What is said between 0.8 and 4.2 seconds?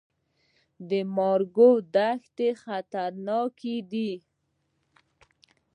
د مارګو دښتې خطرناکې دي؟